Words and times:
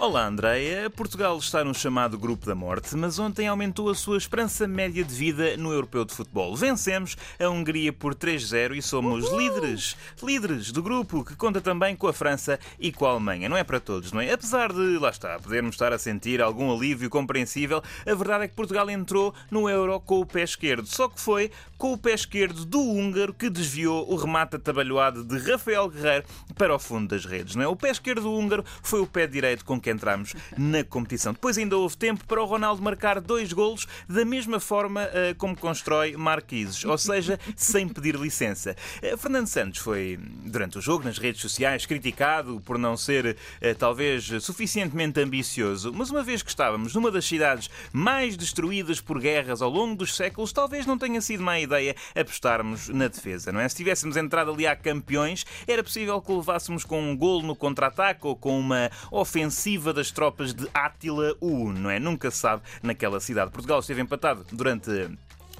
Olá, 0.00 0.28
Andreia. 0.28 0.88
Portugal 0.88 1.36
está 1.38 1.64
no 1.64 1.74
chamado 1.74 2.16
Grupo 2.16 2.46
da 2.46 2.54
Morte, 2.54 2.94
mas 2.94 3.18
ontem 3.18 3.48
aumentou 3.48 3.90
a 3.90 3.96
sua 3.96 4.16
esperança 4.16 4.64
média 4.68 5.02
de 5.02 5.12
vida 5.12 5.56
no 5.56 5.72
Europeu 5.72 6.04
de 6.04 6.14
Futebol. 6.14 6.54
Vencemos 6.54 7.16
a 7.36 7.48
Hungria 7.48 7.92
por 7.92 8.14
3-0 8.14 8.76
e 8.76 8.80
somos 8.80 9.24
Uhul! 9.24 9.40
líderes, 9.40 9.96
líderes 10.22 10.70
do 10.70 10.84
grupo, 10.84 11.24
que 11.24 11.34
conta 11.34 11.60
também 11.60 11.96
com 11.96 12.06
a 12.06 12.12
França 12.12 12.60
e 12.78 12.92
com 12.92 13.06
a 13.06 13.10
Alemanha. 13.10 13.48
Não 13.48 13.56
é 13.56 13.64
para 13.64 13.80
todos, 13.80 14.12
não 14.12 14.20
é? 14.20 14.32
Apesar 14.32 14.72
de, 14.72 14.98
lá 14.98 15.10
está, 15.10 15.36
podermos 15.40 15.74
estar 15.74 15.92
a 15.92 15.98
sentir 15.98 16.40
algum 16.40 16.72
alívio 16.72 17.10
compreensível, 17.10 17.82
a 18.06 18.14
verdade 18.14 18.44
é 18.44 18.48
que 18.48 18.54
Portugal 18.54 18.88
entrou 18.88 19.34
no 19.50 19.68
Euro 19.68 19.98
com 19.98 20.20
o 20.20 20.26
pé 20.26 20.44
esquerdo. 20.44 20.86
Só 20.86 21.08
que 21.08 21.20
foi 21.20 21.50
com 21.76 21.92
o 21.92 21.98
pé 21.98 22.14
esquerdo 22.14 22.64
do 22.64 22.80
húngaro 22.80 23.34
que 23.34 23.50
desviou 23.50 24.08
o 24.08 24.14
remate 24.14 24.54
atabalhoado 24.54 25.24
de 25.24 25.38
Rafael 25.38 25.88
Guerreiro 25.88 26.24
para 26.54 26.74
o 26.74 26.78
fundo 26.78 27.08
das 27.08 27.24
redes, 27.24 27.56
não 27.56 27.64
é? 27.64 27.66
O 27.66 27.74
pé 27.74 27.90
esquerdo 27.90 28.22
do 28.22 28.32
húngaro 28.32 28.64
foi 28.80 29.00
o 29.00 29.06
pé 29.06 29.26
direito 29.26 29.64
com 29.64 29.80
que 29.80 29.87
que 29.88 29.90
entramos 29.90 30.34
na 30.56 30.84
competição. 30.84 31.32
Depois 31.32 31.56
ainda 31.56 31.76
houve 31.76 31.96
tempo 31.96 32.24
para 32.26 32.42
o 32.42 32.44
Ronaldo 32.44 32.82
marcar 32.82 33.20
dois 33.20 33.52
golos 33.52 33.86
da 34.06 34.24
mesma 34.24 34.60
forma 34.60 35.04
uh, 35.04 35.34
como 35.36 35.56
constrói 35.56 36.14
Marquises, 36.14 36.84
ou 36.84 36.98
seja, 36.98 37.40
sem 37.56 37.88
pedir 37.88 38.14
licença. 38.16 38.76
Uh, 39.02 39.16
Fernando 39.16 39.46
Santos 39.46 39.80
foi, 39.80 40.18
durante 40.44 40.76
o 40.76 40.80
jogo, 40.80 41.04
nas 41.04 41.16
redes 41.16 41.40
sociais, 41.40 41.86
criticado 41.86 42.60
por 42.66 42.78
não 42.78 42.96
ser 42.98 43.34
uh, 43.34 43.74
talvez 43.78 44.28
suficientemente 44.42 45.20
ambicioso, 45.20 45.90
mas 45.94 46.10
uma 46.10 46.22
vez 46.22 46.42
que 46.42 46.50
estávamos 46.50 46.94
numa 46.94 47.10
das 47.10 47.24
cidades 47.24 47.70
mais 47.90 48.36
destruídas 48.36 49.00
por 49.00 49.18
guerras 49.18 49.62
ao 49.62 49.70
longo 49.70 49.96
dos 49.96 50.14
séculos, 50.14 50.52
talvez 50.52 50.84
não 50.84 50.98
tenha 50.98 51.20
sido 51.22 51.42
má 51.42 51.58
ideia 51.58 51.96
apostarmos 52.14 52.88
na 52.90 53.08
defesa, 53.08 53.50
não 53.50 53.60
é? 53.60 53.68
Se 53.68 53.76
tivéssemos 53.76 54.16
entrado 54.18 54.50
ali 54.50 54.66
a 54.66 54.76
campeões, 54.76 55.46
era 55.66 55.82
possível 55.82 56.20
que 56.20 56.32
levássemos 56.32 56.84
com 56.84 57.00
um 57.00 57.16
golo 57.16 57.46
no 57.46 57.56
contra-ataque 57.56 58.26
ou 58.26 58.36
com 58.36 58.58
uma 58.58 58.90
ofensiva 59.10 59.77
ofensiva 59.78 59.92
das 59.92 60.10
tropas 60.10 60.52
de 60.52 60.68
Átila 60.74 61.34
I, 61.40 61.78
não 61.78 61.90
é? 61.90 61.98
Nunca 61.98 62.30
se 62.30 62.38
sabe 62.38 62.62
naquela 62.82 63.20
cidade. 63.20 63.50
Portugal 63.50 63.78
esteve 63.78 64.02
empatado 64.02 64.44
durante 64.52 64.90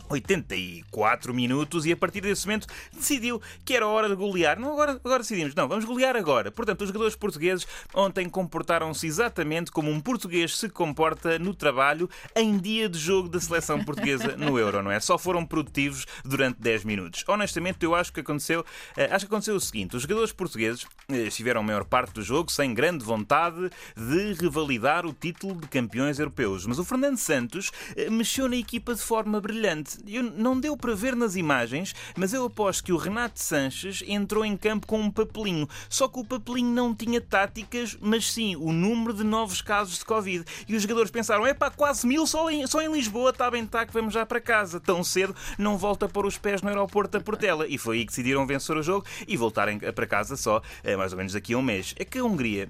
84 0.08 1.34
minutos 1.34 1.86
e 1.86 1.92
a 1.92 1.96
partir 1.96 2.20
desse 2.20 2.46
momento 2.46 2.66
decidiu 2.92 3.40
que 3.64 3.74
era 3.74 3.86
hora 3.86 4.08
de 4.08 4.14
golear. 4.14 4.58
Não, 4.58 4.72
agora, 4.72 4.92
agora 4.92 5.18
decidimos, 5.20 5.54
não, 5.54 5.68
vamos 5.68 5.84
golear 5.84 6.16
agora. 6.16 6.50
Portanto, 6.50 6.82
os 6.82 6.88
jogadores 6.88 7.16
portugueses 7.16 7.66
ontem 7.94 8.28
comportaram-se 8.28 9.06
exatamente 9.06 9.70
como 9.70 9.90
um 9.90 10.00
português 10.00 10.56
se 10.56 10.68
comporta 10.68 11.38
no 11.38 11.54
trabalho 11.54 12.08
em 12.34 12.58
dia 12.58 12.88
de 12.88 12.98
jogo 12.98 13.28
da 13.28 13.40
seleção 13.40 13.84
portuguesa 13.84 14.36
no 14.36 14.58
Euro, 14.58 14.82
não 14.82 14.90
é? 14.90 15.00
Só 15.00 15.18
foram 15.18 15.44
produtivos 15.44 16.06
durante 16.24 16.60
10 16.60 16.84
minutos. 16.84 17.24
Honestamente, 17.26 17.84
eu 17.84 17.94
acho 17.94 18.12
que 18.12 18.20
aconteceu, 18.20 18.64
eh, 18.96 19.08
acho 19.10 19.26
que 19.26 19.32
aconteceu 19.32 19.54
o 19.54 19.60
seguinte: 19.60 19.96
os 19.96 20.02
jogadores 20.02 20.32
portugueses 20.32 20.86
eh, 21.08 21.26
estiveram 21.26 21.60
a 21.60 21.64
maior 21.64 21.84
parte 21.84 22.14
do 22.14 22.22
jogo 22.22 22.50
sem 22.50 22.74
grande 22.74 23.04
vontade 23.04 23.70
de 23.96 24.32
revalidar 24.34 25.06
o 25.06 25.12
título 25.12 25.60
de 25.60 25.66
campeões 25.68 26.18
europeus, 26.18 26.66
mas 26.66 26.78
o 26.78 26.84
Fernando 26.84 27.16
Santos 27.16 27.70
eh, 27.96 28.10
mexeu 28.10 28.48
na 28.48 28.56
equipa 28.56 28.94
de 28.94 29.00
forma 29.00 29.40
brilhante 29.40 29.97
eu, 30.06 30.22
não 30.22 30.58
deu 30.58 30.76
para 30.76 30.94
ver 30.94 31.14
nas 31.16 31.36
imagens, 31.36 31.94
mas 32.16 32.32
eu 32.32 32.44
aposto 32.44 32.84
que 32.84 32.92
o 32.92 32.96
Renato 32.96 33.40
Sanches 33.40 34.02
entrou 34.06 34.44
em 34.44 34.56
campo 34.56 34.86
com 34.86 35.00
um 35.00 35.10
papelinho. 35.10 35.68
Só 35.88 36.08
que 36.08 36.18
o 36.18 36.24
papelinho 36.24 36.72
não 36.72 36.94
tinha 36.94 37.20
táticas, 37.20 37.96
mas 38.00 38.30
sim 38.30 38.56
o 38.56 38.72
número 38.72 39.12
de 39.12 39.24
novos 39.24 39.62
casos 39.62 39.98
de 39.98 40.04
Covid. 40.04 40.44
E 40.68 40.74
os 40.74 40.82
jogadores 40.82 41.10
pensaram: 41.10 41.46
é 41.46 41.54
pá, 41.54 41.70
quase 41.70 42.06
mil 42.06 42.26
só 42.26 42.50
em, 42.50 42.66
só 42.66 42.80
em 42.80 42.92
Lisboa, 42.92 43.30
está 43.30 43.50
bem, 43.50 43.64
está 43.64 43.86
que 43.86 43.92
vamos 43.92 44.14
já 44.14 44.24
para 44.24 44.40
casa. 44.40 44.80
Tão 44.80 45.02
cedo 45.02 45.34
não 45.58 45.76
volta 45.76 46.06
a 46.06 46.08
pôr 46.08 46.26
os 46.26 46.38
pés 46.38 46.62
no 46.62 46.68
aeroporto 46.68 47.18
da 47.18 47.24
Portela. 47.24 47.66
E 47.68 47.78
foi 47.78 47.98
aí 47.98 48.02
que 48.04 48.10
decidiram 48.10 48.46
vencer 48.46 48.76
o 48.76 48.82
jogo 48.82 49.06
e 49.26 49.36
voltarem 49.36 49.78
para 49.78 50.06
casa 50.06 50.36
só 50.36 50.62
eh, 50.82 50.96
mais 50.96 51.12
ou 51.12 51.18
menos 51.18 51.32
daqui 51.32 51.54
a 51.54 51.58
um 51.58 51.62
mês. 51.62 51.94
É 51.98 52.04
que 52.04 52.18
a 52.18 52.24
Hungria 52.24 52.68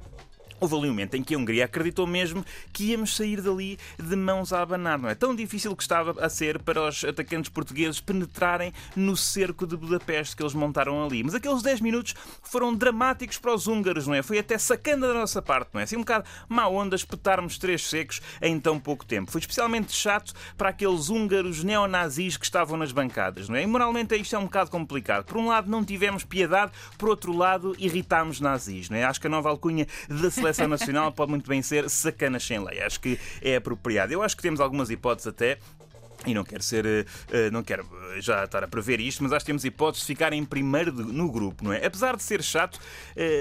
Houve 0.60 0.74
ali 0.74 0.86
um 0.86 0.91
momento 0.91 1.14
em 1.14 1.22
que 1.22 1.34
a 1.34 1.38
Hungria 1.38 1.64
acreditou 1.66 2.06
mesmo 2.06 2.44
que 2.72 2.91
íamos 2.91 3.14
sair 3.14 3.41
dali 3.41 3.78
de 3.96 4.16
mãos 4.16 4.52
a 4.52 4.60
abanar. 4.60 4.98
Não 4.98 5.08
é 5.08 5.14
tão 5.14 5.34
difícil 5.34 5.74
que 5.76 5.82
estava 5.82 6.14
a 6.24 6.28
ser 6.28 6.58
para 6.58 6.88
os 6.88 7.04
atacantes 7.04 7.48
portugueses 7.48 8.00
penetrarem 8.00 8.72
no 8.97 9.16
cerco 9.16 9.66
de 9.66 9.76
Budapeste 9.76 10.34
que 10.34 10.42
eles 10.42 10.54
montaram 10.54 11.04
ali. 11.04 11.22
Mas 11.22 11.34
aqueles 11.34 11.62
10 11.62 11.80
minutos 11.80 12.14
foram 12.42 12.74
dramáticos 12.74 13.38
para 13.38 13.54
os 13.54 13.68
húngaros, 13.68 14.06
não 14.06 14.14
é? 14.14 14.22
Foi 14.22 14.38
até 14.38 14.58
sacana 14.58 15.06
da 15.06 15.14
nossa 15.14 15.41
parte, 15.41 15.70
não 15.72 15.80
é? 15.80 15.84
Assim 15.84 15.97
um 15.97 16.00
bocado 16.00 16.24
má 16.48 16.66
onda 16.66 16.97
espetarmos 16.97 17.56
três 17.56 17.86
secos 17.86 18.20
em 18.42 18.58
tão 18.58 18.80
pouco 18.80 19.06
tempo. 19.06 19.30
Foi 19.30 19.41
especialmente 19.41 19.92
chato 19.92 20.32
para 20.56 20.70
aqueles 20.70 21.08
húngaros 21.08 21.62
neonazis 21.62 22.36
que 22.36 22.44
estavam 22.44 22.76
nas 22.76 22.91
bancadas, 22.91 23.48
não 23.48 23.54
é? 23.56 23.62
E 23.62 23.66
moralmente 23.66 24.16
isto 24.16 24.34
é 24.34 24.38
um 24.38 24.44
bocado 24.44 24.70
complicado. 24.70 25.24
Por 25.24 25.36
um 25.36 25.47
lado 25.47 25.70
não 25.70 25.84
tivemos 25.84 26.24
piedade, 26.24 26.72
por 26.97 27.08
outro 27.08 27.32
lado 27.32 27.76
irritámos 27.78 28.41
nazis, 28.41 28.91
não 28.91 28.97
é? 28.97 29.04
Acho 29.04 29.20
que 29.20 29.28
a 29.28 29.30
nova 29.30 29.48
alcunha 29.48 29.86
da 30.08 30.30
seleção 30.30 30.47
seleção 30.53 30.69
nacional 30.69 31.12
pode 31.12 31.31
muito 31.31 31.48
bem 31.48 31.62
ser 31.62 31.88
sacanas 31.91 32.44
sem 32.44 32.62
lei. 32.62 32.81
Acho 32.81 33.00
que 33.00 33.19
é 33.42 33.56
apropriado. 33.56 34.12
Eu 34.12 34.22
acho 34.22 34.36
que 34.36 34.42
temos 34.42 34.60
algumas 34.60 34.91
hipóteses 34.91 35.28
até 35.28 35.59
e 36.31 36.34
não 36.34 36.44
quero 36.44 36.62
ser, 36.62 36.84
uh, 36.87 37.50
não 37.53 37.62
quero 37.62 37.89
já 38.21 38.44
estar 38.44 38.62
a 38.65 38.69
prever 38.69 39.00
isto, 39.00 39.22
mas 39.22 39.33
acho 39.33 39.44
que 39.44 39.50
temos 39.50 39.65
hipóteses 39.65 40.06
de 40.06 40.12
ficar 40.12 40.33
em 40.33 40.44
primeiro 40.44 40.93
no 40.93 41.31
grupo, 41.31 41.65
não 41.65 41.72
é? 41.72 41.84
Apesar 41.84 42.16
de 42.16 42.22
ser 42.22 42.43
chato, 42.43 42.81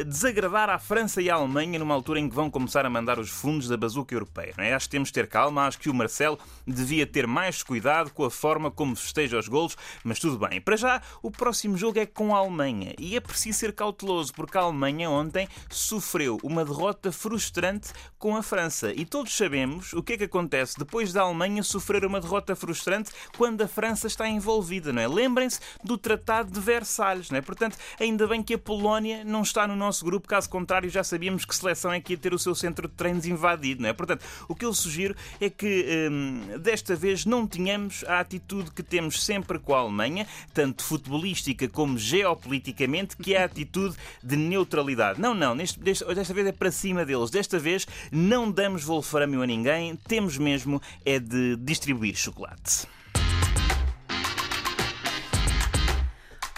desagradar 0.06 0.70
à 0.70 0.78
França 0.78 1.22
e 1.22 1.30
à 1.30 1.36
Alemanha 1.36 1.80
numa 1.80 1.94
altura 1.94 2.20
em 2.20 2.30
que 2.30 2.36
vão 2.36 2.50
começar 2.50 2.86
a 2.86 2.90
mandar 2.90 3.20
os 3.20 3.30
fundos 3.30 3.68
da 3.68 3.78
bazuca 3.78 4.14
europeia, 4.14 4.54
não 4.58 4.64
é? 4.64 4.74
Acho 4.74 4.86
que 4.86 4.92
temos 4.92 5.10
de 5.10 5.14
ter 5.14 5.28
calma, 5.28 5.66
acho 5.66 5.80
que 5.80 5.90
o 5.90 5.94
Marcelo 5.94 6.38
devia 6.66 7.06
ter 7.08 7.26
mais 7.26 7.64
cuidado 7.64 8.12
com 8.12 8.24
a 8.24 8.32
forma 8.32 8.70
como 8.70 8.96
festeja 8.96 9.40
os 9.40 9.48
golos, 9.48 9.76
mas 10.04 10.20
tudo 10.20 10.38
bem. 10.48 10.62
Para 10.62 10.76
já, 10.76 11.02
o 11.22 11.32
próximo 11.32 11.78
jogo 11.78 12.00
é 12.00 12.06
com 12.06 12.36
a 12.36 12.40
Alemanha 12.40 12.94
e 13.00 13.16
é 13.16 13.20
preciso 13.20 13.60
ser 13.60 13.74
cauteloso, 13.74 14.34
porque 14.34 14.58
a 14.58 14.62
Alemanha 14.62 15.10
ontem 15.10 15.48
sofreu 15.70 16.38
uma 16.44 16.64
derrota 16.64 17.12
frustrante 17.12 17.90
com 18.18 18.36
a 18.36 18.44
França 18.44 18.92
e 18.96 19.06
todos 19.06 19.36
sabemos 19.36 19.94
o 19.94 20.04
que 20.04 20.14
é 20.14 20.18
que 20.18 20.24
acontece 20.26 20.78
depois 20.78 21.12
da 21.14 21.22
Alemanha 21.22 21.64
sofrer 21.64 22.06
uma 22.06 22.20
derrota 22.20 22.56
frustrante 22.56 22.77
frustrante 22.78 23.12
quando 23.36 23.62
a 23.62 23.68
França 23.68 24.08
está 24.08 24.30
envolvida, 24.30 24.94
não 24.94 25.02
é? 25.02 25.08
Lembrem-se 25.08 25.60
do 25.84 25.98
Tratado 25.98 26.52
de 26.52 26.60
Versalhes, 26.60 27.30
não 27.32 27.38
é? 27.38 27.42
Portanto, 27.42 27.78
ainda 28.00 28.28
bem 28.28 28.44
que 28.44 28.54
a 28.54 28.58
Polónia 28.58 29.24
não 29.24 29.42
está 29.42 29.68
no 29.68 29.76
nosso 29.76 30.06
grupo, 30.06 30.28
caso 30.28 30.50
contrário, 30.50 30.90
já 30.90 31.04
sabíamos 31.04 31.44
que 31.44 31.56
seleção 31.56 31.92
é 31.92 32.00
que 32.00 32.14
ia 32.14 32.18
ter 32.18 32.34
o 32.34 32.40
seu 32.40 32.54
centro 32.54 32.88
de 32.88 32.94
treinos 32.94 33.26
invadido, 33.26 33.82
não 33.82 33.90
é? 33.90 33.94
Portanto, 33.94 34.24
o 34.48 34.56
que 34.56 34.64
eu 34.64 34.74
sugiro 34.74 35.16
é 35.42 35.50
que 35.50 36.10
hum, 36.12 36.60
desta 36.60 36.96
vez 36.96 37.26
não 37.26 37.48
tenhamos 37.48 38.04
a 38.08 38.20
atitude 38.20 38.72
que 38.72 38.84
temos 38.84 39.24
sempre 39.24 39.58
com 39.60 39.74
a 39.74 39.80
Alemanha, 39.80 40.28
tanto 40.54 40.84
futebolística 40.84 41.68
como 41.68 41.98
geopoliticamente, 41.98 43.18
que 43.18 43.34
é 43.34 43.42
a 43.42 43.46
atitude 43.46 43.96
de 44.24 44.36
neutralidade. 44.36 45.20
Não, 45.20 45.34
não, 45.34 45.56
neste, 45.56 45.80
desta, 45.80 46.34
vez 46.34 46.48
é 46.48 46.52
para 46.52 46.72
cima 46.72 47.06
deles. 47.06 47.30
Desta 47.30 47.58
vez 47.58 47.88
não 48.12 48.52
damos 48.52 48.84
wolframio 48.84 49.42
a 49.42 49.48
ninguém, 49.48 49.96
temos 49.96 50.38
mesmo 50.38 50.82
é 51.06 51.20
de 51.20 51.56
distribuir 51.58 52.16
chocolate. 52.16 52.57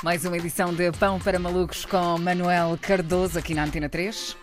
Mais 0.01 0.23
uma 0.23 0.37
edição 0.37 0.73
de 0.73 0.91
Pão 0.93 1.19
para 1.19 1.37
Malucos 1.37 1.83
com 1.85 2.17
Manuel 2.17 2.77
Cardoso 2.81 3.37
aqui 3.37 3.53
na 3.53 3.65
Antena 3.65 3.89
3. 3.89 4.37